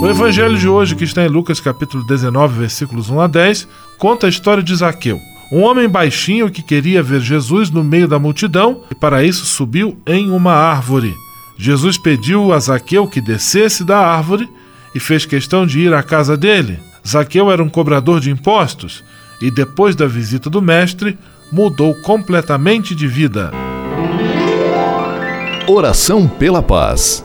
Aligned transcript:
O 0.00 0.06
evangelho 0.06 0.56
de 0.56 0.68
hoje, 0.68 0.94
que 0.94 1.02
está 1.02 1.24
em 1.24 1.28
Lucas 1.28 1.58
capítulo 1.58 2.04
19, 2.06 2.60
versículos 2.60 3.10
1 3.10 3.20
a 3.20 3.26
10, 3.26 3.68
conta 3.98 4.26
a 4.26 4.28
história 4.28 4.62
de 4.62 4.74
Zaqueu, 4.74 5.20
um 5.50 5.62
homem 5.62 5.88
baixinho 5.88 6.48
que 6.48 6.62
queria 6.62 7.02
ver 7.02 7.20
Jesus 7.20 7.68
no 7.68 7.82
meio 7.82 8.06
da 8.06 8.16
multidão 8.16 8.84
e 8.90 8.94
para 8.94 9.24
isso 9.24 9.44
subiu 9.44 10.00
em 10.06 10.30
uma 10.30 10.52
árvore. 10.52 11.12
Jesus 11.56 11.98
pediu 11.98 12.52
a 12.52 12.60
Zaqueu 12.60 13.08
que 13.08 13.20
descesse 13.20 13.82
da 13.82 13.98
árvore 13.98 14.48
e 14.94 15.00
fez 15.00 15.26
questão 15.26 15.66
de 15.66 15.80
ir 15.80 15.92
à 15.92 16.00
casa 16.00 16.36
dele. 16.36 16.78
Zaqueu 17.06 17.50
era 17.50 17.62
um 17.62 17.68
cobrador 17.68 18.20
de 18.20 18.30
impostos 18.30 19.02
e 19.42 19.50
depois 19.50 19.96
da 19.96 20.06
visita 20.06 20.48
do 20.48 20.62
mestre 20.62 21.18
mudou 21.50 21.92
completamente 22.02 22.94
de 22.94 23.08
vida. 23.08 23.50
Oração 25.66 26.28
pela 26.28 26.62
paz. 26.62 27.24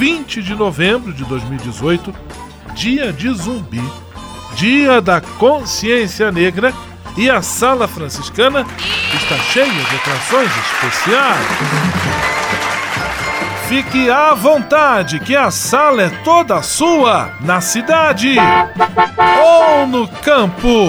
20 0.00 0.42
de 0.42 0.54
novembro 0.54 1.12
de 1.12 1.26
2018, 1.26 2.14
dia 2.72 3.12
de 3.12 3.30
zumbi 3.34 3.82
Dia 4.54 4.98
da 4.98 5.20
Consciência 5.20 6.32
Negra 6.32 6.72
e 7.18 7.28
a 7.28 7.42
Sala 7.42 7.86
Franciscana 7.86 8.64
está 9.12 9.36
cheia 9.52 9.66
de 9.66 9.96
atrações 9.96 10.50
especiais. 10.56 11.46
Fique 13.68 14.08
à 14.08 14.32
vontade, 14.32 15.20
que 15.20 15.36
a 15.36 15.50
sala 15.50 16.04
é 16.04 16.08
toda 16.24 16.62
sua, 16.62 17.32
na 17.42 17.60
cidade 17.60 18.36
ou 19.44 19.86
no 19.86 20.08
campo. 20.08 20.88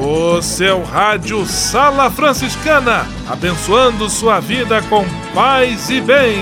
O 0.00 0.40
seu 0.40 0.84
rádio 0.84 1.44
Sala 1.44 2.08
Franciscana, 2.08 3.04
abençoando 3.28 4.08
sua 4.08 4.38
vida 4.38 4.80
com 4.82 5.04
paz 5.34 5.90
e 5.90 6.00
bem. 6.00 6.38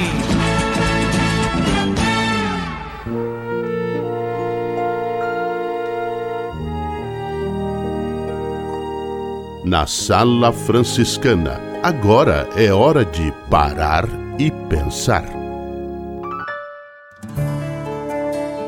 Na 9.64 9.87
Sala 9.87 10.53
Franciscana, 10.53 11.58
agora 11.82 12.47
é 12.55 12.70
hora 12.73 13.06
de 13.06 13.32
parar 13.50 14.06
e 14.38 14.50
pensar. 14.69 15.25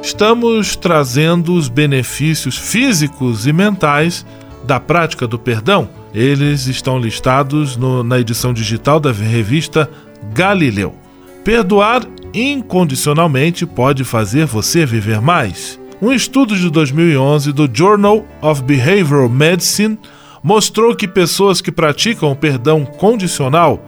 Estamos 0.03 0.75
trazendo 0.75 1.55
os 1.55 1.69
benefícios 1.69 2.57
físicos 2.57 3.47
e 3.47 3.53
mentais 3.53 4.25
da 4.69 4.79
prática 4.79 5.27
do 5.27 5.39
perdão. 5.39 5.89
Eles 6.13 6.67
estão 6.67 6.99
listados 7.01 7.75
no, 7.75 8.05
na 8.05 8.21
edição 8.21 8.53
digital 8.53 9.01
da 9.01 9.11
revista 9.11 9.91
Galileu. 10.35 10.95
Perdoar 11.43 12.03
incondicionalmente 12.35 13.65
pode 13.65 14.05
fazer 14.05 14.45
você 14.45 14.85
viver 14.85 15.23
mais. 15.23 15.81
Um 16.03 16.13
estudo 16.13 16.55
de 16.55 16.69
2011 16.69 17.51
do 17.51 17.69
Journal 17.73 18.27
of 18.43 18.63
Behavioral 18.63 19.31
Medicine 19.31 19.99
mostrou 20.43 20.95
que 20.95 21.09
pessoas 21.09 21.63
que 21.63 21.73
praticam 21.73 22.31
o 22.31 22.37
perdão 22.37 22.85
condicional, 22.85 23.83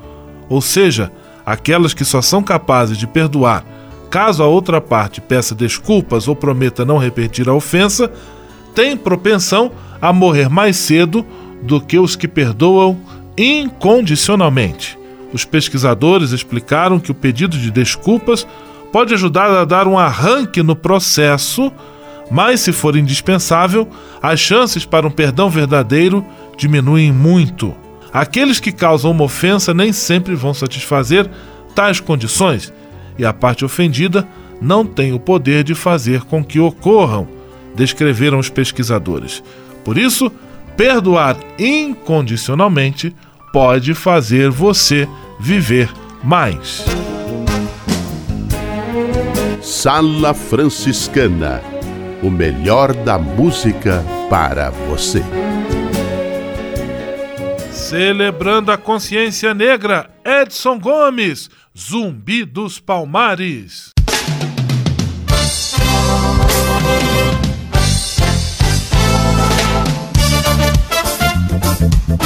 ou 0.49 0.63
seja, 0.63 1.13
aquelas 1.45 1.93
que 1.93 2.07
só 2.07 2.23
são 2.23 2.43
capazes 2.43 2.97
de 2.97 3.07
perdoar 3.07 3.65
caso 4.11 4.43
a 4.43 4.47
outra 4.47 4.81
parte 4.81 5.21
peça 5.21 5.55
desculpas 5.55 6.27
ou 6.27 6.35
prometa 6.35 6.85
não 6.85 6.99
repetir 6.99 7.49
a 7.49 7.55
ofensa, 7.55 8.11
têm 8.75 8.97
propensão 8.97 9.73
a 10.01 10.13
morrer 10.13 10.49
mais 10.49 10.77
cedo 10.77 11.25
do 11.63 11.81
que 11.81 11.99
os 11.99 12.17
que 12.17 12.27
perdoam 12.27 12.99
incondicionalmente. 13.37 14.99
Os 15.33 15.45
pesquisadores 15.45 16.33
explicaram 16.33 16.99
que 16.99 17.11
o 17.11 17.15
pedido 17.15 17.57
de 17.57 17.71
desculpas 17.71 18.47
pode 18.93 19.15
ajudar 19.15 19.51
a 19.51 19.65
dar 19.65 19.87
um 19.87 19.99
arranque 19.99 20.63
no 20.63 20.75
processo, 20.75 21.73
mas 22.31 22.61
se 22.61 22.73
for 22.73 22.97
indispensável, 22.97 23.89
as 24.23 24.41
chances 24.41 24.85
para 24.85 25.07
um 25.07 25.11
perdão 25.11 25.49
verdadeiro 25.49 26.25
diminuem 26.57 27.13
muito. 27.13 27.75
Aqueles 28.13 28.59
que 28.59 28.73
causam 28.73 29.13
uma 29.13 29.25
ofensa 29.25 29.73
nem 29.73 29.93
sempre 29.93 30.35
vão 30.35 30.53
satisfazer 30.53 31.31
tais 31.75 32.01
condições 32.01 32.73
e 33.17 33.25
a 33.25 33.33
parte 33.33 33.65
ofendida 33.65 34.27
não 34.61 34.85
tem 34.85 35.13
o 35.13 35.21
poder 35.21 35.63
de 35.63 35.75
fazer 35.75 36.23
com 36.23 36.45
que 36.45 36.59
ocorram, 36.59 37.29
descreveram 37.75 38.39
os 38.39 38.49
pesquisadores. 38.49 39.43
Por 39.85 39.97
isso, 39.97 40.31
perdoar 40.77 41.37
incondicionalmente 41.59 43.15
pode 43.53 43.95
fazer 43.95 44.51
você 44.51 45.09
viver 45.39 45.91
mais. 46.23 46.85
Sala 49.63 50.35
Franciscana 50.35 51.63
o 52.23 52.31
melhor 52.31 52.93
da 52.93 53.19
música 53.19 54.05
para 54.29 54.71
você. 54.71 55.23
Celebrando 57.71 58.71
a 58.71 58.79
consciência 58.79 59.53
negra, 59.55 60.11
Edson 60.25 60.79
Gomes, 60.79 61.51
Zumbi 61.77 62.45
dos 62.45 62.79
Palmares. 62.79 63.91
palmares, 64.00 64.00
Thank 71.81 72.21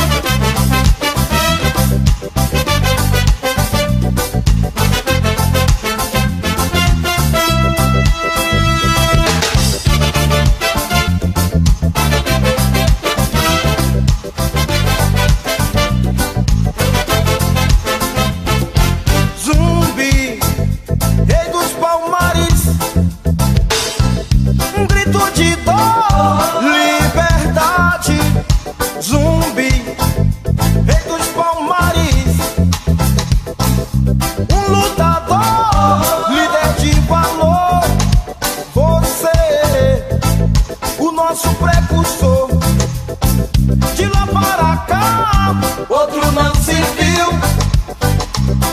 De 43.97 44.07
lá 44.07 44.27
para 44.27 44.77
cá, 44.89 45.55
outro 45.89 46.33
não 46.33 46.55
se 46.55 46.75
viu. 46.75 47.29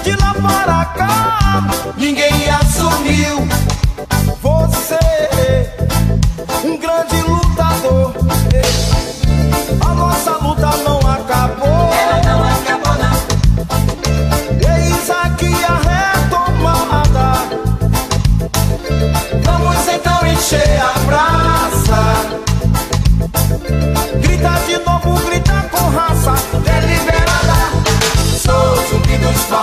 De 0.04 0.16
lá 0.16 0.34
para 0.34 0.86
cá, 0.86 1.64
ninguém 1.98 2.50
assumiu. 2.50 3.48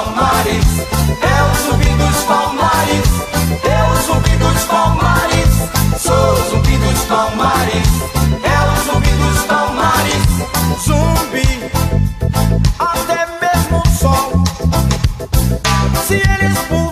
palmares, 0.08 0.64
é 1.20 1.42
o 1.42 1.54
zumbi 1.64 1.90
dos 1.90 2.24
palmares, 2.24 3.08
é 3.64 3.84
o 3.84 4.02
zumbi 4.02 4.36
dos 4.36 4.64
palmares, 4.64 5.48
sou 6.00 6.32
o 6.32 6.50
zumbi 6.50 6.76
dos 6.78 7.00
palmares, 7.04 7.88
é 8.42 8.58
o 8.64 8.92
zumbi 8.92 9.10
dos 9.10 9.42
palmares, 9.44 10.24
zumbi, 10.84 11.48
até 12.78 13.26
mesmo 13.40 13.82
o 13.84 13.88
sol, 13.98 14.44
se 16.06 16.14
eles 16.14 16.58
puderem. 16.68 16.87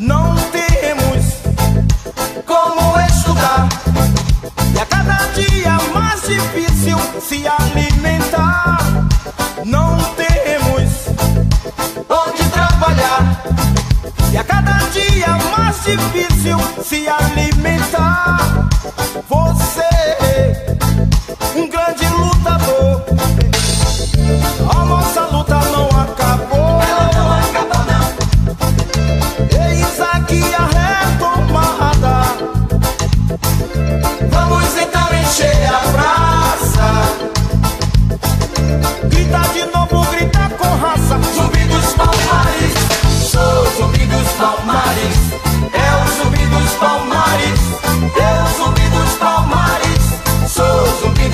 No 0.00 0.57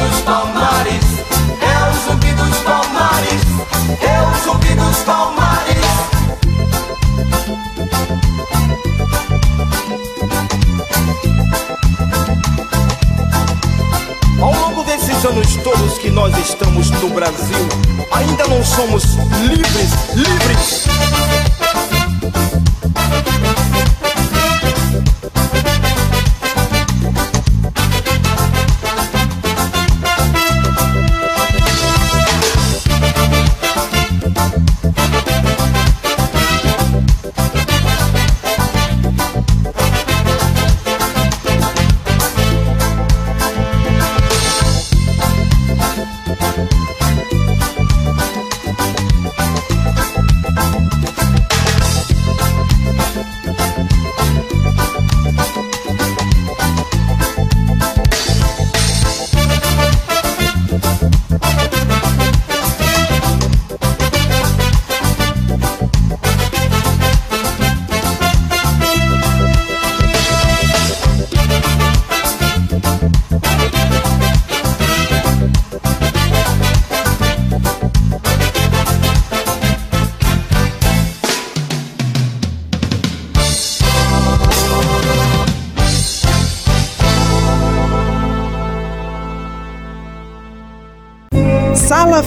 dos 0.09 0.21
palmares, 0.21 1.05
é 1.61 1.91
o 1.91 1.93
zumbi 2.05 2.33
dos 2.33 2.59
palmares, 2.59 3.43
é 4.03 4.23
o 4.23 4.45
zumbi 4.45 4.75
dos 4.75 4.99
palmares. 4.99 5.85
Ao 14.41 14.53
longo 14.53 14.85
desses 14.85 15.25
anos 15.25 15.57
todos 15.57 15.99
que 15.99 16.11
nós 16.11 16.37
estamos 16.37 16.91
no 16.91 17.09
Brasil, 17.11 17.69
ainda 18.13 18.47
não 18.49 18.63
somos 18.63 19.17
livres, 19.49 19.91
livres. 20.15 20.85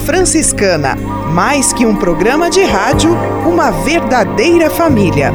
Franciscana, 0.08 0.96
mais 1.34 1.70
que 1.70 1.84
um 1.84 1.94
programa 1.94 2.48
de 2.48 2.62
rádio, 2.62 3.10
uma 3.46 3.70
verdadeira 3.70 4.70
família. 4.70 5.34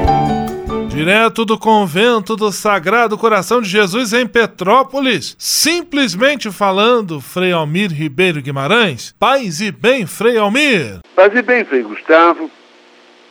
Direto 0.93 1.45
do 1.45 1.57
convento 1.57 2.35
do 2.35 2.51
Sagrado 2.51 3.17
Coração 3.17 3.61
de 3.61 3.69
Jesus 3.69 4.11
em 4.11 4.27
Petrópolis, 4.27 5.37
simplesmente 5.39 6.51
falando, 6.51 7.21
Frei 7.21 7.53
Almir 7.53 7.89
Ribeiro 7.93 8.41
Guimarães. 8.41 9.15
Paz 9.17 9.61
e 9.61 9.71
bem, 9.71 10.05
Frei 10.05 10.37
Almir. 10.37 10.99
Paz 11.15 11.33
e 11.33 11.41
bem, 11.41 11.63
Frei 11.63 11.81
Gustavo 11.81 12.51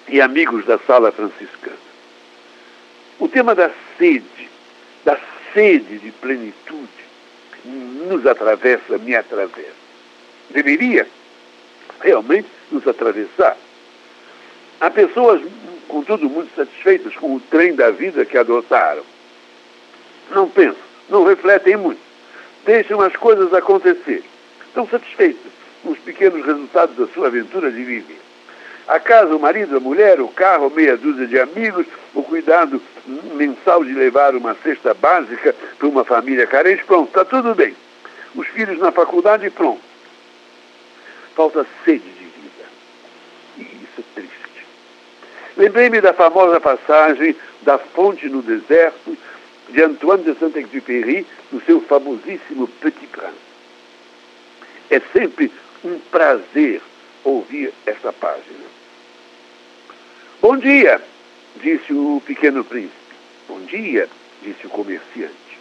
e 0.08 0.22
amigos 0.22 0.64
da 0.64 0.78
Sala 0.78 1.12
Franciscana. 1.12 1.76
O 3.18 3.28
tema 3.28 3.54
da 3.54 3.70
sede, 3.98 4.48
da 5.04 5.18
sede 5.52 5.98
de 5.98 6.10
plenitude, 6.12 6.88
nos 8.08 8.26
atravessa, 8.26 8.96
me 8.96 9.14
atravessa. 9.14 9.80
Deveria 10.48 11.06
realmente 12.00 12.48
nos 12.72 12.88
atravessar. 12.88 13.54
Há 14.80 14.90
pessoas 14.90 15.42
contudo, 15.90 16.28
muito 16.28 16.54
satisfeitas 16.54 17.14
com 17.16 17.34
o 17.34 17.40
trem 17.40 17.74
da 17.74 17.90
vida 17.90 18.24
que 18.24 18.38
adotaram. 18.38 19.02
Não 20.30 20.48
pensam, 20.48 20.82
não 21.08 21.24
refletem 21.24 21.76
muito, 21.76 22.00
deixam 22.64 23.00
as 23.00 23.14
coisas 23.16 23.52
acontecer. 23.52 24.22
Estão 24.66 24.86
satisfeitas 24.86 25.50
com 25.82 25.90
os 25.90 25.98
pequenos 25.98 26.44
resultados 26.46 26.96
da 26.96 27.06
sua 27.08 27.26
aventura 27.26 27.70
de 27.70 27.82
viver. 27.82 28.20
A 28.86 28.98
casa, 28.98 29.34
o 29.34 29.40
marido, 29.40 29.76
a 29.76 29.80
mulher, 29.80 30.20
o 30.20 30.28
carro, 30.28 30.70
meia 30.70 30.96
dúzia 30.96 31.26
de 31.26 31.38
amigos, 31.38 31.86
o 32.14 32.22
cuidado 32.22 32.80
mensal 33.34 33.84
de 33.84 33.92
levar 33.92 34.34
uma 34.34 34.54
cesta 34.62 34.94
básica 34.94 35.54
para 35.78 35.88
uma 35.88 36.04
família 36.04 36.46
carente, 36.46 36.84
pronto, 36.84 37.08
está 37.08 37.24
tudo 37.24 37.54
bem. 37.54 37.74
os 38.34 38.46
filhos 38.48 38.78
na 38.78 38.92
faculdade 38.92 39.48
pronto. 39.50 39.80
Falta 41.34 41.66
sede 41.84 42.04
de 42.04 42.24
vida. 42.24 42.64
E 43.58 43.62
isso 43.62 44.00
é 44.00 44.20
triste. 44.20 44.66
Lembrei-me 45.60 46.00
da 46.00 46.14
famosa 46.14 46.58
passagem 46.58 47.36
da 47.60 47.76
fonte 47.76 48.26
no 48.30 48.40
deserto 48.40 49.14
de 49.68 49.82
Antoine 49.82 50.24
de 50.24 50.34
Saint-Exupéry 50.38 51.26
no 51.52 51.60
seu 51.60 51.82
famosíssimo 51.82 52.66
Petit 52.66 53.06
Prince. 53.08 53.34
É 54.88 55.02
sempre 55.12 55.52
um 55.84 55.98
prazer 56.10 56.80
ouvir 57.22 57.74
esta 57.84 58.10
página. 58.10 58.64
Bom 60.40 60.56
dia, 60.56 60.98
disse 61.56 61.92
o 61.92 62.22
pequeno 62.24 62.64
príncipe. 62.64 62.94
Bom 63.46 63.60
dia, 63.60 64.08
disse 64.40 64.66
o 64.66 64.70
comerciante. 64.70 65.58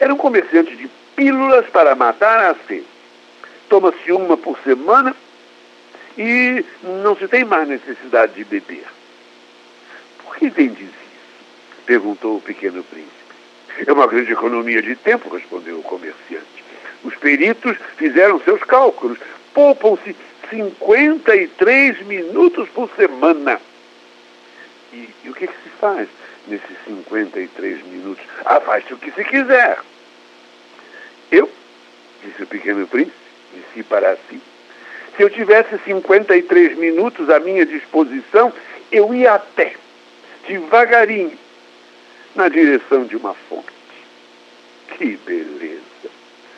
Era 0.00 0.12
um 0.12 0.18
comerciante 0.18 0.74
de 0.74 0.90
pílulas 1.14 1.64
para 1.68 1.94
matar 1.94 2.50
a 2.50 2.56
sede. 2.66 2.84
Toma-se 3.68 4.10
uma 4.10 4.36
por 4.36 4.58
semana 4.64 5.14
e 6.18 6.64
não 6.82 7.14
se 7.14 7.28
tem 7.28 7.44
mais 7.44 7.68
necessidade 7.68 8.34
de 8.34 8.42
beber. 8.42 8.95
Por 10.36 10.40
que 10.40 10.50
vendes 10.50 10.82
isso? 10.82 11.06
perguntou 11.86 12.36
o 12.36 12.40
pequeno 12.42 12.82
príncipe. 12.84 13.10
É 13.86 13.90
uma 13.90 14.06
grande 14.06 14.32
economia 14.32 14.82
de 14.82 14.94
tempo, 14.94 15.34
respondeu 15.34 15.78
o 15.78 15.82
comerciante. 15.82 16.64
Os 17.02 17.14
peritos 17.16 17.78
fizeram 17.96 18.38
seus 18.40 18.62
cálculos. 18.64 19.18
Poupam-se 19.54 20.14
53 20.50 22.06
minutos 22.06 22.68
por 22.68 22.90
semana. 22.96 23.58
E, 24.92 25.08
e 25.24 25.30
o 25.30 25.34
que, 25.34 25.46
que 25.46 25.54
se 25.62 25.70
faz 25.80 26.06
nesses 26.46 26.76
53 26.84 27.86
minutos? 27.86 28.24
Ah, 28.44 28.60
faz-se 28.60 28.92
o 28.92 28.98
que 28.98 29.10
se 29.12 29.24
quiser. 29.24 29.78
Eu, 31.30 31.50
disse 32.22 32.42
o 32.42 32.46
pequeno 32.46 32.86
príncipe, 32.86 33.16
disse 33.54 33.82
para 33.84 34.18
si, 34.28 34.38
se 35.16 35.22
eu 35.22 35.30
tivesse 35.30 35.78
53 35.78 36.76
minutos 36.76 37.30
à 37.30 37.40
minha 37.40 37.64
disposição, 37.64 38.52
eu 38.92 39.14
ia 39.14 39.32
a 39.32 39.38
pé, 39.38 39.74
devagarinho, 40.46 41.38
na 42.34 42.48
direção 42.48 43.04
de 43.04 43.16
uma 43.16 43.34
fonte. 43.34 43.66
Que 44.96 45.16
beleza! 45.16 45.82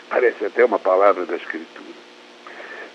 Parece 0.09 0.45
até 0.45 0.64
uma 0.64 0.78
palavra 0.78 1.25
da 1.26 1.37
Escritura. 1.37 1.88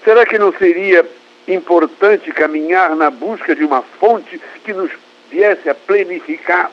Será 0.03 0.25
que 0.25 0.37
não 0.37 0.51
seria 0.53 1.05
importante 1.47 2.31
caminhar 2.31 2.95
na 2.95 3.09
busca 3.09 3.55
de 3.55 3.63
uma 3.63 3.81
fonte 3.81 4.39
que 4.63 4.73
nos 4.73 4.91
viesse 5.29 5.69
a 5.69 5.75
plenificar 5.75 6.71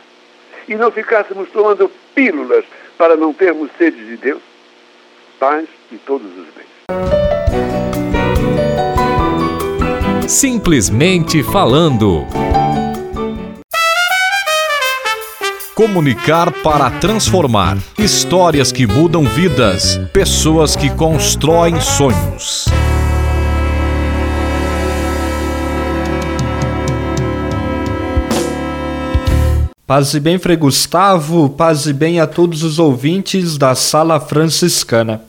e 0.69 0.75
não 0.75 0.91
ficássemos 0.91 1.49
tomando 1.51 1.91
pílulas 2.15 2.65
para 2.99 3.17
não 3.17 3.33
termos 3.33 3.71
sede 3.79 4.05
de 4.05 4.17
Deus? 4.17 4.43
Paz 5.39 5.67
e 5.91 5.97
todos 5.97 6.27
os 6.27 6.47
bens. 6.55 6.71
Simplesmente 10.29 11.43
falando. 11.43 12.50
Comunicar 15.75 16.51
para 16.51 16.91
transformar. 16.91 17.79
Histórias 17.97 18.73
que 18.73 18.89
mudam 18.89 19.23
vidas. 19.23 20.01
Pessoas 20.13 20.75
que 20.75 20.91
constroem 20.91 21.81
sonhos. 21.81 22.67
Paz 29.87 30.13
e 30.13 30.21
bem, 30.21 30.39
Frei 30.39 30.57
Gustavo, 30.57 31.49
paz 31.49 31.87
e 31.87 31.93
bem 31.93 32.19
a 32.19 32.27
todos 32.27 32.65
os 32.65 32.81
ouvintes 32.81 33.57
da 33.57 33.75
Sala 33.75 34.19
Franciscana. 34.19 35.23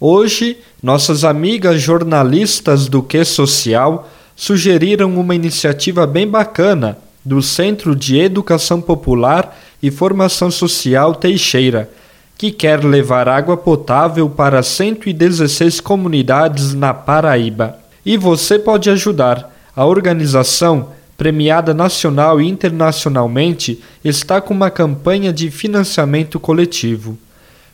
Hoje, 0.00 0.58
nossas 0.82 1.24
amigas 1.24 1.80
jornalistas 1.80 2.88
do 2.88 3.02
Que 3.02 3.24
Social 3.24 4.08
sugeriram 4.34 5.18
uma 5.18 5.34
iniciativa 5.34 6.04
bem 6.06 6.26
bacana 6.26 6.98
do 7.24 7.42
Centro 7.42 7.94
de 7.94 8.18
Educação 8.18 8.80
Popular 8.80 9.56
e 9.82 9.90
Formação 9.90 10.50
Social 10.50 11.14
Teixeira, 11.14 11.90
que 12.36 12.50
quer 12.50 12.84
levar 12.84 13.28
água 13.28 13.56
potável 13.56 14.28
para 14.28 14.62
116 14.62 15.80
comunidades 15.80 16.74
na 16.74 16.94
Paraíba. 16.94 17.78
E 18.04 18.16
você 18.16 18.58
pode 18.58 18.90
ajudar. 18.90 19.54
A 19.74 19.84
organização 19.84 20.88
premiada 21.18 21.74
nacional 21.74 22.40
e 22.40 22.48
internacionalmente, 22.48 23.82
está 24.04 24.40
com 24.40 24.54
uma 24.54 24.70
campanha 24.70 25.32
de 25.32 25.50
financiamento 25.50 26.38
coletivo. 26.38 27.18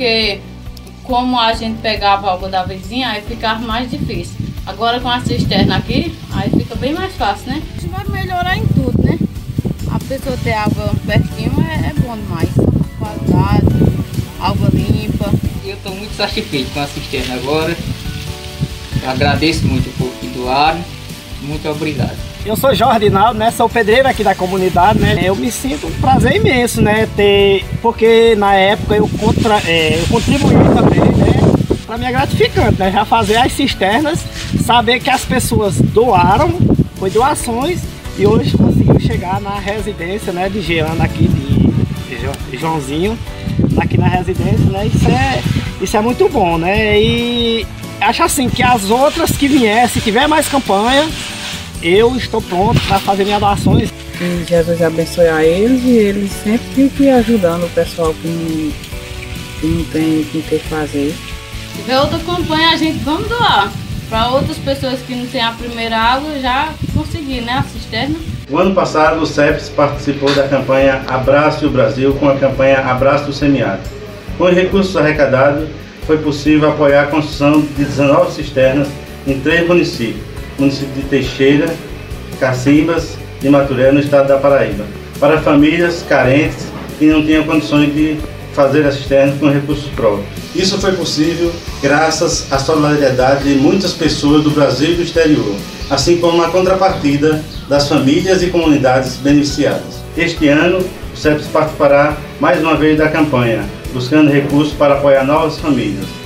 Porque 0.01 0.41
como 1.03 1.39
a 1.39 1.53
gente 1.53 1.79
pegava 1.79 2.33
água 2.33 2.49
da 2.49 2.63
vizinha, 2.63 3.09
aí 3.09 3.21
ficava 3.21 3.59
mais 3.59 3.91
difícil. 3.91 4.33
Agora 4.65 4.99
com 4.99 5.07
a 5.07 5.21
cisterna 5.21 5.77
aqui, 5.77 6.11
aí 6.33 6.49
fica 6.49 6.73
bem 6.75 6.91
mais 6.91 7.15
fácil, 7.15 7.51
né? 7.51 7.61
A 7.77 7.79
gente 7.79 7.91
vai 7.91 8.03
melhorar 8.05 8.57
em 8.57 8.65
tudo, 8.65 8.99
né? 9.03 9.19
A 9.91 9.99
pessoa 9.99 10.35
ter 10.43 10.53
água 10.53 10.91
pertinho 11.05 11.53
é, 11.69 11.89
é 11.89 11.93
bom 12.01 12.17
demais. 12.17 12.49
Qualidade, 12.97 13.65
água 14.39 14.69
limpa. 14.73 15.31
Eu 15.63 15.75
estou 15.75 15.93
muito 15.93 16.15
satisfeito 16.15 16.73
com 16.73 16.79
a 16.79 16.87
cisterna 16.87 17.35
agora. 17.35 17.77
Eu 19.03 19.09
agradeço 19.09 19.67
muito 19.67 19.87
o 19.87 19.93
povo 19.93 20.13
que 20.19 20.27
doaram. 20.29 20.83
Muito 21.43 21.69
obrigado. 21.69 22.30
Eu 22.43 22.55
sou 22.55 22.73
Jorge 22.73 23.09
Naldo, 23.09 23.37
né? 23.37 23.51
Sou 23.51 23.69
pedreiro 23.69 24.07
aqui 24.07 24.23
da 24.23 24.33
comunidade, 24.33 24.99
né? 24.99 25.19
Eu 25.23 25.35
me 25.35 25.51
sinto 25.51 25.85
um 25.85 25.91
prazer 25.91 26.37
imenso, 26.37 26.81
né? 26.81 27.07
Ter, 27.15 27.63
porque 27.83 28.35
na 28.35 28.55
época 28.55 28.95
eu, 28.95 29.07
contra, 29.07 29.59
é, 29.65 29.99
eu 29.99 30.07
contribuí 30.07 30.53
também, 30.73 30.99
né? 30.99 31.33
Para 31.85 31.97
mim 31.99 32.05
é 32.05 32.11
gratificante, 32.11 32.79
né? 32.79 32.91
Já 32.91 33.05
fazer 33.05 33.37
as 33.37 33.51
cisternas, 33.51 34.25
saber 34.65 34.99
que 34.99 35.09
as 35.09 35.23
pessoas 35.23 35.75
doaram, 35.79 36.51
foi 36.95 37.11
doações 37.11 37.81
e 38.17 38.25
hoje 38.25 38.57
conseguiu 38.57 38.99
chegar 38.99 39.39
na 39.39 39.59
residência, 39.59 40.33
né? 40.33 40.49
De 40.49 40.61
Geana 40.61 41.03
aqui 41.03 41.27
de 41.27 42.57
Joãozinho, 42.57 43.17
aqui 43.77 43.99
na 43.99 44.07
residência, 44.07 44.65
né? 44.65 44.87
Isso 44.87 45.07
é, 45.07 45.41
isso 45.79 45.95
é 45.95 46.01
muito 46.01 46.27
bom, 46.27 46.57
né? 46.57 46.99
E 46.99 47.67
acho 47.99 48.23
assim 48.23 48.49
que 48.49 48.63
as 48.63 48.89
outras 48.89 49.31
que 49.37 49.47
viessem, 49.47 50.01
tiver 50.01 50.27
mais 50.27 50.47
campanha, 50.47 51.07
eu 51.81 52.15
estou 52.15 52.41
pronto 52.41 52.79
para 52.87 52.99
fazer 52.99 53.23
minhas 53.23 53.39
doações. 53.39 53.91
Que 54.17 54.45
Jesus 54.47 54.81
abençoe 54.81 55.27
a 55.27 55.43
eles 55.43 55.83
e 55.83 55.97
eles 55.97 56.31
sempre 56.31 56.67
fiquem 56.75 57.11
ajudando 57.11 57.65
o 57.65 57.69
pessoal 57.69 58.13
que 58.13 58.27
não, 58.27 58.71
que 59.59 59.67
não 59.67 59.83
tem 59.85 60.21
o 60.21 60.25
que 60.25 60.59
fazer. 60.69 61.15
Se 61.71 61.77
tiver 61.77 61.99
outra 61.99 62.19
campanha, 62.19 62.69
a 62.69 62.77
gente 62.77 62.99
vamos 62.99 63.27
doar. 63.27 63.71
Para 64.09 64.27
outras 64.29 64.57
pessoas 64.57 64.99
que 64.99 65.15
não 65.15 65.25
têm 65.25 65.41
a 65.41 65.51
primeira 65.51 65.97
água, 65.97 66.37
já 66.39 66.73
conseguir, 66.93 67.41
né? 67.41 67.53
A 67.53 67.63
cisterna. 67.63 68.15
O 68.49 68.57
ano 68.57 68.75
passado, 68.75 69.21
o 69.21 69.25
CEPS 69.25 69.69
participou 69.69 70.29
da 70.35 70.47
campanha 70.47 71.01
Abraço 71.07 71.65
o 71.65 71.69
Brasil 71.69 72.13
com 72.15 72.27
a 72.27 72.35
campanha 72.35 72.79
Abraço 72.79 73.29
o 73.29 73.33
Semiárido. 73.33 73.89
Com 74.37 74.43
os 74.43 74.53
recursos 74.53 74.95
arrecadados, 74.97 75.69
foi 76.05 76.17
possível 76.17 76.69
apoiar 76.69 77.03
a 77.03 77.07
construção 77.07 77.61
de 77.61 77.85
19 77.85 78.33
cisternas 78.33 78.89
em 79.25 79.39
três 79.39 79.65
municípios 79.65 80.30
município 80.61 80.93
de 80.93 81.01
Teixeira, 81.03 81.73
Cacimbas 82.39 83.17
e 83.43 83.49
Maturé, 83.49 83.91
no 83.91 83.99
estado 83.99 84.27
da 84.27 84.37
Paraíba, 84.37 84.85
para 85.19 85.41
famílias 85.41 86.05
carentes 86.07 86.67
que 86.97 87.05
não 87.07 87.25
tinham 87.25 87.43
condições 87.43 87.93
de 87.93 88.17
fazer 88.53 88.85
a 88.85 88.91
cisterna 88.91 89.33
com 89.39 89.49
recursos 89.49 89.89
próprios. 89.91 90.27
Isso 90.55 90.77
foi 90.77 90.91
possível 90.93 91.51
graças 91.81 92.51
à 92.51 92.59
solidariedade 92.59 93.43
de 93.45 93.59
muitas 93.59 93.93
pessoas 93.93 94.43
do 94.43 94.51
Brasil 94.51 94.91
e 94.91 94.95
do 94.95 95.01
exterior, 95.01 95.55
assim 95.89 96.17
como 96.17 96.43
a 96.43 96.49
contrapartida 96.49 97.43
das 97.67 97.87
famílias 97.87 98.43
e 98.43 98.47
comunidades 98.47 99.15
beneficiadas. 99.15 100.01
Este 100.17 100.47
ano, 100.49 100.79
o 100.79 101.17
CEPS 101.17 101.47
participará 101.47 102.17
mais 102.39 102.59
uma 102.61 102.75
vez 102.75 102.97
da 102.97 103.07
campanha, 103.07 103.63
buscando 103.93 104.29
recursos 104.29 104.73
para 104.73 104.95
apoiar 104.95 105.23
novas 105.23 105.57
famílias. 105.57 106.20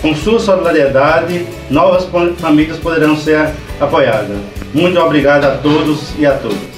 Com 0.00 0.14
sua 0.14 0.40
solidariedade, 0.40 1.46
novas 1.68 2.06
famílias 2.38 2.78
poderão 2.78 3.16
ser 3.16 3.50
apoiadas. 3.78 4.38
Muito 4.72 4.98
obrigado 4.98 5.44
a 5.44 5.58
todos 5.58 6.18
e 6.18 6.24
a 6.24 6.38
todas. 6.38 6.70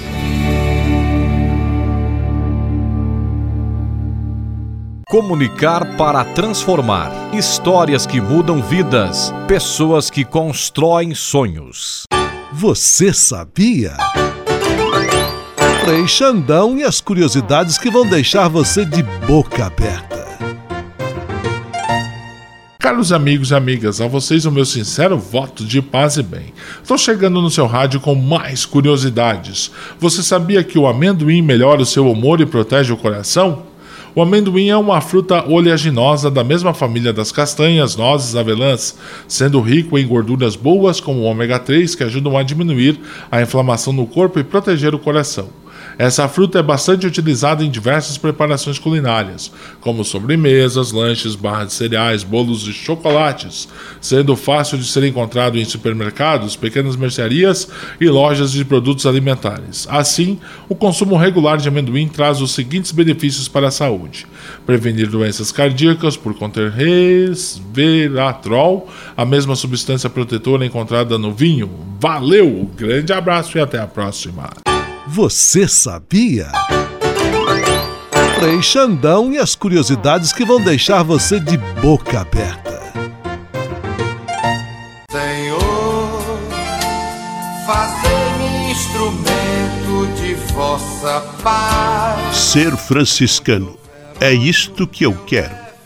Comunicar 5.07 5.95
para 5.95 6.25
transformar. 6.25 7.11
Histórias 7.33 8.05
que 8.05 8.19
mudam 8.19 8.61
vidas. 8.61 9.31
Pessoas 9.47 10.09
que 10.09 10.25
constroem 10.25 11.13
sonhos. 11.13 12.03
Você 12.51 13.13
sabia? 13.13 13.95
Frei 15.85 16.07
Xandão 16.07 16.77
e 16.77 16.83
as 16.83 16.99
curiosidades 16.99 17.77
que 17.77 17.91
vão 17.91 18.07
deixar 18.07 18.47
você 18.47 18.83
de 18.83 19.03
boca 19.03 19.65
aberta. 19.65 20.22
Caros 22.83 23.13
amigos 23.13 23.51
e 23.51 23.55
amigas, 23.55 24.01
a 24.01 24.07
vocês 24.07 24.45
o 24.45 24.51
meu 24.51 24.65
sincero 24.65 25.17
voto 25.17 25.63
de 25.63 25.81
paz 25.81 26.17
e 26.17 26.21
bem. 26.21 26.53
Estou 26.81 26.97
chegando 26.97 27.41
no 27.41 27.49
seu 27.49 27.65
rádio 27.65 28.01
com 28.01 28.13
mais 28.13 28.65
curiosidades. 28.65 29.71
Você 29.97 30.21
sabia 30.21 30.65
que 30.65 30.77
o 30.77 30.85
amendoim 30.85 31.41
melhora 31.41 31.81
o 31.81 31.85
seu 31.85 32.11
humor 32.11 32.41
e 32.41 32.45
protege 32.45 32.91
o 32.91 32.97
coração? 32.97 33.63
O 34.13 34.21
amendoim 34.21 34.67
é 34.67 34.75
uma 34.75 34.99
fruta 34.99 35.49
oleaginosa 35.49 36.29
da 36.29 36.43
mesma 36.43 36.73
família 36.73 37.13
das 37.13 37.31
castanhas, 37.31 37.95
nozes, 37.95 38.35
avelãs, 38.35 38.97
sendo 39.29 39.61
rico 39.61 39.97
em 39.97 40.05
gorduras 40.05 40.57
boas 40.57 40.99
como 40.99 41.21
o 41.21 41.23
ômega 41.23 41.59
3 41.59 41.95
que 41.95 42.03
ajudam 42.03 42.37
a 42.37 42.43
diminuir 42.43 42.99
a 43.31 43.41
inflamação 43.41 43.93
no 43.93 44.05
corpo 44.05 44.41
e 44.41 44.43
proteger 44.43 44.93
o 44.93 44.99
coração. 44.99 45.62
Essa 45.97 46.27
fruta 46.27 46.59
é 46.59 46.63
bastante 46.63 47.05
utilizada 47.05 47.63
em 47.63 47.69
diversas 47.69 48.17
preparações 48.17 48.79
culinárias, 48.79 49.51
como 49.79 50.03
sobremesas, 50.03 50.91
lanches, 50.91 51.35
barras 51.35 51.67
de 51.67 51.73
cereais, 51.73 52.23
bolos 52.23 52.67
e 52.67 52.73
chocolates, 52.73 53.67
sendo 54.01 54.35
fácil 54.35 54.77
de 54.77 54.85
ser 54.85 55.03
encontrado 55.03 55.57
em 55.57 55.65
supermercados, 55.65 56.55
pequenas 56.55 56.95
mercearias 56.95 57.67
e 57.99 58.07
lojas 58.09 58.51
de 58.51 58.65
produtos 58.65 59.05
alimentares. 59.05 59.87
Assim, 59.89 60.39
o 60.67 60.75
consumo 60.75 61.15
regular 61.15 61.57
de 61.57 61.67
amendoim 61.67 62.07
traz 62.07 62.41
os 62.41 62.51
seguintes 62.51 62.91
benefícios 62.91 63.47
para 63.47 63.67
a 63.67 63.71
saúde: 63.71 64.25
prevenir 64.65 65.07
doenças 65.07 65.51
cardíacas 65.51 66.17
por 66.17 66.33
conter 66.33 66.71
resveratrol, 66.71 67.53
a 69.15 69.25
mesma 69.25 69.55
substância 69.55 70.09
protetora 70.09 70.65
encontrada 70.65 71.17
no 71.17 71.31
vinho. 71.33 71.69
Valeu! 71.99 72.69
Grande 72.75 73.13
abraço 73.13 73.57
e 73.57 73.61
até 73.61 73.79
a 73.79 73.87
próxima! 73.87 74.72
Você 75.15 75.67
sabia? 75.67 76.51
Frei 78.39 78.63
Xandão 78.63 79.31
e 79.31 79.37
as 79.37 79.53
curiosidades 79.53 80.33
que 80.33 80.43
vão 80.43 80.59
deixar 80.59 81.03
você 81.03 81.39
de 81.39 81.55
boca 81.55 82.21
aberta. 82.21 82.81
Senhor, 85.11 86.19
fazei-me 87.67 88.71
instrumento 88.71 90.19
de 90.19 90.33
vossa 90.51 91.21
paz. 91.43 92.35
Ser 92.35 92.75
franciscano. 92.75 93.77
É 94.19 94.33
isto 94.33 94.87
que 94.87 95.05
eu 95.05 95.13
quero. 95.27 95.62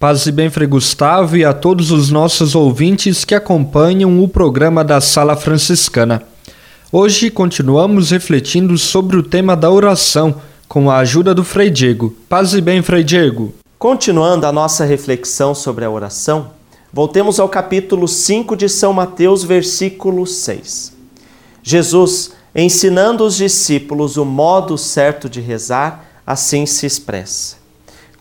Paz 0.00 0.24
e 0.24 0.32
bem, 0.32 0.48
Frei 0.48 0.66
Gustavo, 0.66 1.36
e 1.36 1.44
a 1.44 1.52
todos 1.52 1.90
os 1.90 2.10
nossos 2.10 2.54
ouvintes 2.54 3.22
que 3.22 3.34
acompanham 3.34 4.24
o 4.24 4.26
programa 4.26 4.82
da 4.82 4.98
Sala 4.98 5.36
Franciscana. 5.36 6.22
Hoje 6.90 7.30
continuamos 7.30 8.10
refletindo 8.10 8.78
sobre 8.78 9.18
o 9.18 9.22
tema 9.22 9.54
da 9.54 9.70
oração, 9.70 10.40
com 10.66 10.90
a 10.90 10.96
ajuda 11.00 11.34
do 11.34 11.44
Frei 11.44 11.68
Diego. 11.68 12.16
Paz 12.30 12.54
e 12.54 12.62
bem, 12.62 12.80
Frei 12.80 13.04
Diego. 13.04 13.52
Continuando 13.78 14.46
a 14.46 14.52
nossa 14.52 14.86
reflexão 14.86 15.54
sobre 15.54 15.84
a 15.84 15.90
oração, 15.90 16.52
voltemos 16.90 17.38
ao 17.38 17.50
capítulo 17.50 18.08
5 18.08 18.56
de 18.56 18.70
São 18.70 18.94
Mateus, 18.94 19.44
versículo 19.44 20.26
6. 20.26 20.94
Jesus, 21.62 22.32
ensinando 22.56 23.22
os 23.22 23.36
discípulos 23.36 24.16
o 24.16 24.24
modo 24.24 24.78
certo 24.78 25.28
de 25.28 25.42
rezar, 25.42 26.06
assim 26.26 26.64
se 26.64 26.86
expressa: 26.86 27.56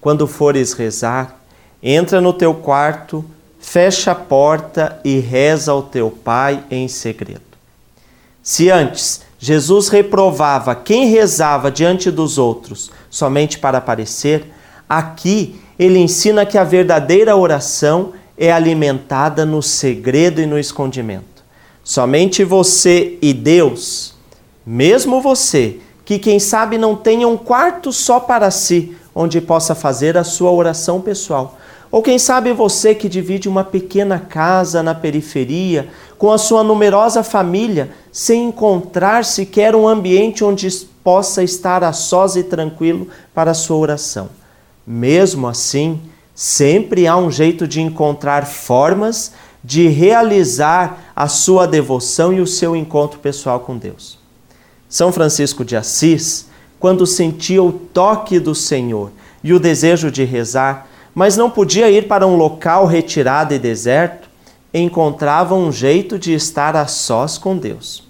Quando 0.02 0.28
fores 0.28 0.74
rezar, 0.74 1.39
Entra 1.82 2.20
no 2.20 2.34
teu 2.34 2.54
quarto, 2.54 3.24
fecha 3.60 4.12
a 4.12 4.16
porta 4.16 5.00
e 5.04 5.20
reza 5.20 5.72
ao 5.72 5.84
teu 5.84 6.12
pai 6.12 6.64
em 6.70 6.88
segredo. 6.88 7.42
Se 8.44 8.70
antes 8.70 9.22
Jesus 9.38 9.88
reprovava 9.88 10.76
quem 10.76 11.08
rezava 11.08 11.72
diante 11.72 12.12
dos 12.12 12.38
outros 12.38 12.92
somente 13.10 13.58
para 13.58 13.78
aparecer, 13.78 14.52
aqui 14.88 15.62
ele 15.78 16.00
ensina 16.00 16.46
que 16.46 16.58
a 16.58 16.64
verdadeira 16.64 17.36
oração 17.38 18.12
é 18.38 18.52
alimentada 18.52 19.46
no 19.46 19.62
segredo 19.62 20.42
e 20.42 20.46
no 20.46 20.60
escondimento. 20.60 21.44
Somente 21.84 22.44
você 22.44 23.18
e 23.22 23.34
Deus, 23.34 24.14
mesmo 24.66 25.22
você, 25.22 25.80
que 26.04 26.20
quem 26.20 26.40
sabe 26.40 26.78
não 26.78 26.96
tenha 26.96 27.28
um 27.28 27.38
quarto 27.38 27.94
só 27.94 28.20
para 28.20 28.52
si, 28.52 28.96
onde 29.14 29.40
possa 29.40 29.74
fazer 29.74 30.18
a 30.18 30.24
sua 30.24 30.52
oração 30.52 31.02
pessoal, 31.02 31.59
ou 31.92 32.04
quem 32.04 32.20
sabe 32.20 32.54
você 32.54 32.94
que 32.94 33.10
divide 33.10 33.50
uma 33.50 33.64
pequena 33.64 34.20
casa 34.20 34.84
na 34.84 34.94
periferia 34.94 35.90
com 36.18 36.32
a 36.32 36.38
sua 36.38 36.64
numerosa 36.64 37.24
família, 37.24 37.92
sem 38.12 38.50
encontrar 38.50 39.26
sequer 39.26 39.76
um 39.76 39.88
ambiente 39.88 40.44
onde 40.44 40.70
possa 41.04 41.42
estar 41.42 41.84
a 41.84 41.94
sós 41.94 42.36
e 42.36 42.44
tranquilo 42.44 43.08
para 43.34 43.52
a 43.52 43.56
sua 43.56 43.78
oração. 43.78 44.30
Mesmo 44.86 45.48
assim, 45.48 46.00
sempre 46.36 47.08
há 47.08 47.18
um 47.18 47.32
jeito 47.32 47.68
de 47.68 47.82
encontrar 47.82 48.46
formas 48.46 49.32
de 49.64 49.88
realizar 49.88 51.12
a 51.16 51.28
sua 51.28 51.68
devoção 51.68 52.32
e 52.32 52.40
o 52.40 52.48
seu 52.48 52.76
encontro 52.76 53.20
pessoal 53.20 53.60
com 53.60 53.78
Deus. 53.78 54.18
São 54.88 55.12
Francisco 55.12 55.66
de 55.66 55.76
Assis, 55.76 56.48
quando 56.80 57.06
sentia 57.06 57.62
o 57.62 57.72
toque 57.72 58.40
do 58.40 58.56
Senhor 58.56 59.12
e 59.44 59.54
o 59.54 59.60
desejo 59.60 60.10
de 60.10 60.24
rezar, 60.24 60.88
mas 61.14 61.36
não 61.36 61.50
podia 61.50 61.90
ir 61.90 62.08
para 62.08 62.26
um 62.26 62.36
local 62.36 62.86
retirado 62.86 63.54
e 63.54 63.60
deserto, 63.60 64.30
encontrava 64.74 65.56
um 65.56 65.72
jeito 65.72 66.20
de 66.20 66.34
estar 66.34 66.76
a 66.76 66.88
sós 66.88 67.38
com 67.38 67.58
Deus. 67.58 68.08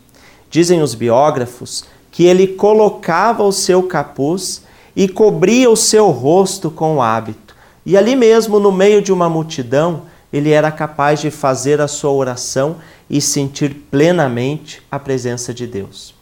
Dizem 0.50 0.82
os 0.82 0.94
biógrafos 0.94 1.86
que 2.12 2.26
ele 2.26 2.48
colocava 2.48 3.44
o 3.44 3.52
seu 3.52 3.84
capuz 3.84 4.64
e 4.96 5.08
cobria 5.08 5.70
o 5.70 5.78
seu 5.78 6.10
rosto 6.10 6.70
com 6.70 6.98
o 6.98 7.02
hábito. 7.02 7.56
E 7.86 7.96
ali 7.96 8.16
mesmo, 8.16 8.60
no 8.60 8.72
meio 8.72 9.02
de 9.02 9.14
uma 9.14 9.30
multidão, 9.30 10.04
ele 10.32 10.52
era 10.52 10.72
capaz 10.72 11.22
de 11.22 11.32
fazer 11.32 11.80
a 11.82 11.88
sua 11.88 12.12
oração 12.12 12.78
e 13.10 13.22
sentir 13.22 13.74
plenamente 13.90 14.82
a 14.92 15.00
presença 15.00 15.54
de 15.54 15.66
Deus. 15.66 16.14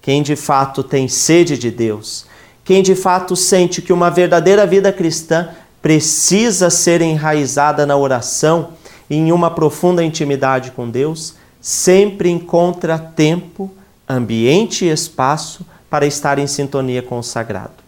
Quem 0.00 0.22
de 0.22 0.36
fato 0.36 0.82
tem 0.82 1.06
sede 1.08 1.58
de 1.58 1.70
Deus, 1.70 2.26
quem 2.64 2.82
de 2.82 2.94
fato 2.94 3.34
sente 3.34 3.82
que 3.82 3.92
uma 3.92 4.10
verdadeira 4.10 4.66
vida 4.66 4.92
cristã 4.92 5.50
precisa 5.82 6.70
ser 6.70 7.02
enraizada 7.02 7.84
na 7.84 7.96
oração 7.96 8.70
e 9.10 9.16
em 9.16 9.32
uma 9.32 9.50
profunda 9.50 10.02
intimidade 10.02 10.70
com 10.70 10.88
Deus, 10.88 11.34
sempre 11.60 12.30
encontra 12.30 12.98
tempo, 12.98 13.70
ambiente 14.08 14.84
e 14.84 14.90
espaço 14.90 15.66
para 15.90 16.06
estar 16.06 16.38
em 16.38 16.46
sintonia 16.46 17.02
com 17.02 17.18
o 17.18 17.22
sagrado. 17.22 17.82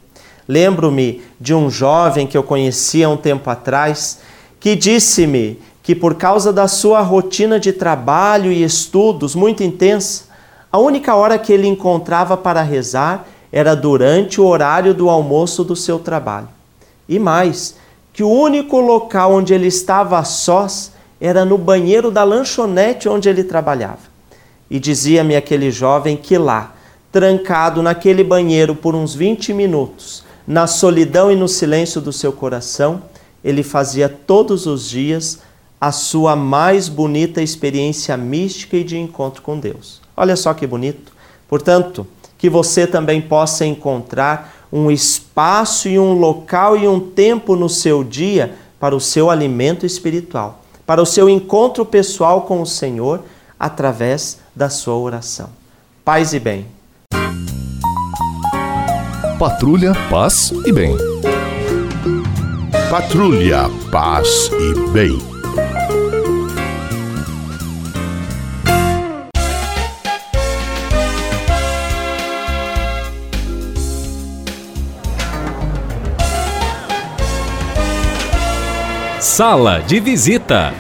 Lembro-me 0.47 1.23
de 1.41 1.55
um 1.55 1.71
jovem 1.71 2.27
que 2.27 2.37
eu 2.37 2.43
conhecia 2.43 3.09
um 3.09 3.17
tempo 3.17 3.49
atrás 3.49 4.19
que 4.61 4.77
disse-me 4.77 5.59
que, 5.83 5.95
por 5.95 6.15
causa 6.15 6.53
da 6.53 6.67
sua 6.67 7.01
rotina 7.01 7.59
de 7.61 7.73
trabalho 7.73 8.51
e 8.51 8.63
estudos 8.63 9.35
muito 9.35 9.63
intensa, 9.63 10.25
a 10.71 10.79
única 10.79 11.15
hora 11.15 11.39
que 11.39 11.53
ele 11.53 11.67
encontrava 11.67 12.37
para 12.37 12.63
rezar 12.63 13.27
era 13.53 13.75
durante 13.77 14.41
o 14.41 14.47
horário 14.47 14.93
do 14.93 15.09
almoço 15.09 15.63
do 15.63 15.77
seu 15.77 15.99
trabalho. 15.99 16.49
E 17.09 17.19
mais, 17.19 17.77
que 18.15 18.23
o 18.23 18.31
único 18.31 18.81
local 18.81 19.35
onde 19.35 19.53
ele 19.53 19.67
estava 19.67 20.19
a 20.19 20.25
sós 20.25 20.93
era 21.21 21.45
no 21.45 21.59
banheiro 21.59 22.13
da 22.13 22.23
lanchonete 22.23 23.09
onde 23.09 23.29
ele 23.29 23.43
trabalhava. 23.43 24.15
E 24.71 24.79
dizia-me 24.79 25.35
aquele 25.35 25.71
jovem 25.71 26.17
que 26.17 26.39
lá, 26.39 26.75
trancado 27.11 27.83
naquele 27.83 28.23
banheiro 28.23 28.75
por 28.75 28.95
uns 28.95 29.15
20 29.15 29.53
minutos, 29.53 30.25
na 30.47 30.67
solidão 30.67 31.31
e 31.31 31.37
no 31.37 31.49
silêncio 31.49 32.01
do 32.01 32.13
seu 32.13 32.33
coração, 32.33 33.03
ele 33.43 33.65
fazia 33.65 34.09
todos 34.09 34.65
os 34.65 34.89
dias 34.89 35.41
a 35.81 35.91
sua 35.91 36.37
mais 36.37 36.89
bonita 36.89 37.43
experiência 37.43 38.17
mística 38.17 38.77
e 38.77 38.85
de 38.85 38.97
encontro 38.97 39.43
com 39.43 39.59
Deus. 39.59 40.01
Olha 40.17 40.37
só 40.37 40.55
que 40.55 40.67
bonito. 40.67 41.13
Portanto, 41.49 42.07
que 42.39 42.49
você 42.49 42.87
também 42.87 43.21
possa 43.21 43.67
encontrar 43.67 44.54
um 44.75 44.91
espaço 44.91 45.89
e 45.89 45.97
um 46.01 46.15
local 46.15 46.77
e 46.77 46.89
um 46.89 46.99
tempo 46.99 47.55
no 47.55 47.69
seu 47.69 48.03
dia 48.03 48.57
para 48.81 48.97
o 48.97 49.01
seu 49.01 49.31
alimento 49.31 49.87
espiritual, 49.87 50.65
para 50.85 51.01
o 51.01 51.07
seu 51.07 51.31
encontro 51.31 51.87
pessoal 51.87 52.43
com 52.43 52.61
o 52.61 52.67
Senhor 52.67 53.23
através 53.59 54.41
da 54.55 54.69
sua 54.69 54.97
oração. 54.97 55.49
Paz 56.05 56.35
e 56.35 56.41
bem. 56.41 56.67
Patrulha, 59.39 59.93
paz 60.11 60.53
e 60.67 60.73
bem. 60.73 60.97
Patrulha, 62.91 63.71
paz 63.93 64.51
e 64.53 64.91
bem. 64.91 65.34
Sala 79.35 79.83
de 79.85 79.99
visita. 79.99 80.73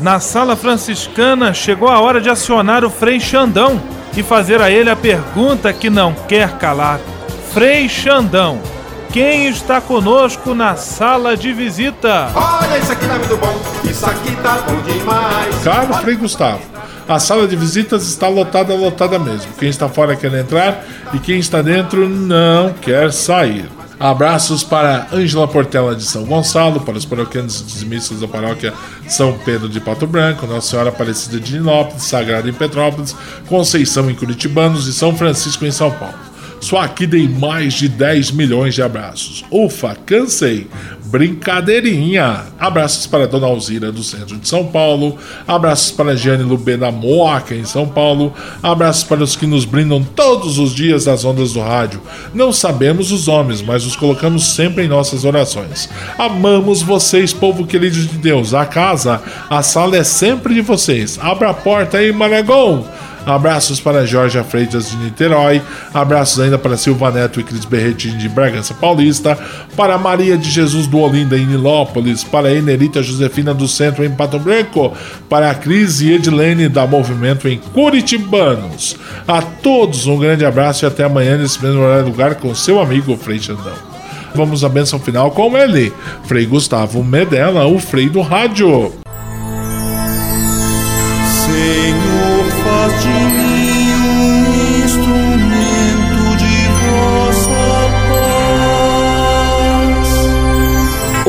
Na 0.00 0.18
sala 0.18 0.56
franciscana 0.56 1.54
chegou 1.54 1.88
a 1.88 2.00
hora 2.00 2.20
de 2.20 2.28
acionar 2.28 2.84
o 2.84 2.90
Frei 2.90 3.20
Xandão 3.20 3.80
e 4.16 4.24
fazer 4.24 4.60
a 4.60 4.72
ele 4.72 4.90
a 4.90 4.96
pergunta 4.96 5.72
que 5.72 5.88
não 5.88 6.12
quer 6.26 6.58
calar. 6.58 6.98
Frei 7.52 7.88
Xandão, 7.88 8.60
quem 9.12 9.46
está 9.46 9.80
conosco 9.80 10.52
na 10.52 10.74
sala 10.74 11.36
de 11.36 11.52
visita? 11.52 12.28
Olha, 12.34 12.76
isso 12.76 12.90
aqui 12.90 13.06
tá 13.06 13.14
muito 13.14 13.36
bom, 13.36 13.62
isso 13.88 14.04
aqui 14.04 14.34
tá 14.42 14.54
bom 14.68 14.80
demais. 14.82 15.54
Caro 15.62 15.94
Frei 15.94 16.16
Gustavo, 16.16 16.60
a 17.08 17.20
sala 17.20 17.46
de 17.46 17.54
visitas 17.54 18.02
está 18.08 18.26
lotada, 18.26 18.74
lotada 18.74 19.16
mesmo. 19.16 19.52
Quem 19.56 19.68
está 19.68 19.88
fora 19.88 20.16
quer 20.16 20.34
entrar 20.34 20.84
e 21.12 21.20
quem 21.20 21.38
está 21.38 21.62
dentro 21.62 22.08
não 22.08 22.72
quer 22.72 23.12
sair. 23.12 23.70
Abraços 23.98 24.62
para 24.62 25.06
Ângela 25.12 25.46
Portela 25.46 25.94
de 25.94 26.02
São 26.02 26.24
Gonçalo, 26.24 26.80
para 26.80 26.96
os 26.96 27.04
paroquianos 27.04 27.64
dizimistas 27.64 28.20
da 28.20 28.28
paróquia 28.28 28.72
São 29.08 29.38
Pedro 29.44 29.68
de 29.68 29.80
Pato 29.80 30.06
Branco, 30.06 30.46
Nossa 30.46 30.70
Senhora 30.70 30.88
Aparecida 30.88 31.38
de 31.38 31.54
Ninópolis, 31.54 32.02
Sagrada 32.02 32.48
em 32.48 32.52
Petrópolis, 32.52 33.14
Conceição 33.48 34.10
em 34.10 34.14
Curitibanos 34.14 34.86
e 34.86 34.92
São 34.92 35.16
Francisco 35.16 35.64
em 35.64 35.70
São 35.70 35.90
Paulo. 35.90 36.33
Só 36.64 36.78
aqui 36.78 37.06
dei 37.06 37.28
mais 37.28 37.74
de 37.74 37.90
10 37.90 38.30
milhões 38.30 38.74
de 38.74 38.80
abraços. 38.80 39.44
Ufa, 39.50 39.94
cansei. 40.06 40.66
Brincadeirinha. 41.04 42.46
Abraços 42.58 43.06
para 43.06 43.28
Dona 43.28 43.46
Alzira 43.46 43.92
do 43.92 44.02
centro 44.02 44.38
de 44.38 44.48
São 44.48 44.66
Paulo. 44.68 45.18
Abraços 45.46 45.90
para 45.90 46.16
Giane 46.16 46.42
Lubê 46.42 46.78
da 46.78 46.90
Moaca 46.90 47.54
em 47.54 47.66
São 47.66 47.86
Paulo. 47.86 48.32
Abraços 48.62 49.04
para 49.04 49.22
os 49.22 49.36
que 49.36 49.46
nos 49.46 49.66
brindam 49.66 50.02
todos 50.02 50.58
os 50.58 50.74
dias 50.74 51.04
das 51.04 51.22
ondas 51.22 51.52
do 51.52 51.60
rádio. 51.60 52.00
Não 52.32 52.50
sabemos 52.50 53.12
os 53.12 53.26
nomes, 53.26 53.60
mas 53.60 53.84
os 53.84 53.94
colocamos 53.94 54.54
sempre 54.54 54.84
em 54.84 54.88
nossas 54.88 55.26
orações. 55.26 55.90
Amamos 56.18 56.80
vocês, 56.80 57.30
povo 57.30 57.66
querido 57.66 57.94
de 57.94 58.16
Deus. 58.16 58.54
A 58.54 58.64
casa, 58.64 59.22
a 59.50 59.62
sala 59.62 59.98
é 59.98 60.02
sempre 60.02 60.54
de 60.54 60.62
vocês. 60.62 61.18
Abra 61.20 61.50
a 61.50 61.54
porta 61.54 61.98
aí, 61.98 62.10
Manegon. 62.10 62.86
Abraços 63.26 63.80
para 63.80 64.06
Jorge 64.06 64.42
Freitas 64.44 64.90
de 64.90 64.96
Niterói. 64.96 65.62
Abraços 65.92 66.40
ainda 66.40 66.58
para 66.58 66.76
Silva 66.76 67.10
Neto 67.10 67.40
e 67.40 67.44
Cris 67.44 67.64
Berretin 67.64 68.16
de 68.16 68.28
Bragança 68.28 68.74
Paulista. 68.74 69.38
Para 69.76 69.98
Maria 69.98 70.36
de 70.36 70.50
Jesus 70.50 70.86
do 70.86 70.98
Olinda 70.98 71.36
em 71.36 71.46
Nilópolis. 71.46 72.22
Para 72.22 72.52
Enerita 72.52 73.02
Josefina 73.02 73.54
do 73.54 73.66
Centro 73.66 74.04
em 74.04 74.10
Pato 74.10 74.38
Branco. 74.38 74.92
Para 75.28 75.54
Cris 75.54 76.00
e 76.00 76.12
Edilene 76.12 76.68
da 76.68 76.86
Movimento 76.86 77.48
em 77.48 77.58
Curitibanos. 77.58 78.96
A 79.26 79.40
todos 79.40 80.06
um 80.06 80.18
grande 80.18 80.44
abraço 80.44 80.84
e 80.84 80.86
até 80.86 81.04
amanhã 81.04 81.38
nesse 81.38 81.62
mesmo 81.62 81.80
horário 81.80 82.06
lugar 82.06 82.34
com 82.36 82.54
seu 82.54 82.80
amigo 82.80 83.16
Frei 83.16 83.38
Xandão. 83.38 83.94
Vamos 84.34 84.64
à 84.64 84.68
benção 84.68 84.98
final 84.98 85.30
com 85.30 85.56
ele, 85.56 85.92
Frei 86.24 86.44
Gustavo 86.44 87.04
Medella, 87.04 87.66
o 87.66 87.78
Frei 87.78 88.08
do 88.08 88.20
Rádio. 88.20 88.92
Senhor, 91.44 91.93